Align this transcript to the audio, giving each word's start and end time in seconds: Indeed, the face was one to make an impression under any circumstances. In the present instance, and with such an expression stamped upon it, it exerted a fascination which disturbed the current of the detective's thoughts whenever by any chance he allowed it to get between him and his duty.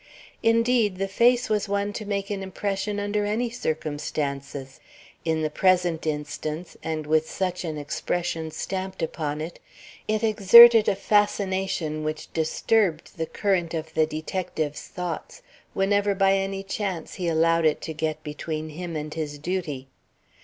Indeed, 0.41 0.97
the 0.97 1.07
face 1.07 1.47
was 1.47 1.69
one 1.69 1.93
to 1.93 2.07
make 2.07 2.31
an 2.31 2.41
impression 2.41 2.99
under 2.99 3.23
any 3.23 3.51
circumstances. 3.51 4.79
In 5.25 5.43
the 5.43 5.49
present 5.51 6.07
instance, 6.07 6.75
and 6.81 7.05
with 7.05 7.29
such 7.29 7.63
an 7.63 7.77
expression 7.77 8.49
stamped 8.49 9.03
upon 9.03 9.41
it, 9.41 9.59
it 10.07 10.23
exerted 10.23 10.89
a 10.89 10.95
fascination 10.95 12.03
which 12.03 12.33
disturbed 12.33 13.15
the 13.17 13.27
current 13.27 13.75
of 13.75 13.93
the 13.93 14.07
detective's 14.07 14.87
thoughts 14.87 15.43
whenever 15.75 16.15
by 16.15 16.33
any 16.33 16.63
chance 16.63 17.13
he 17.21 17.27
allowed 17.27 17.65
it 17.65 17.79
to 17.81 17.93
get 17.93 18.23
between 18.23 18.69
him 18.69 18.95
and 18.95 19.13
his 19.13 19.37
duty. 19.37 19.87